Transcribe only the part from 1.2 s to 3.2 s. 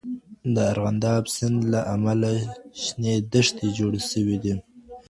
سیند له امله شنې